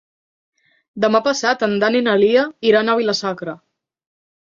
Demà 1.03 1.19
passat 1.27 1.65
en 1.67 1.75
Dan 1.83 1.97
i 1.99 2.01
na 2.05 2.15
Lia 2.21 2.45
iran 2.71 2.89
a 2.89 2.97
Vila-sacra. 3.01 3.55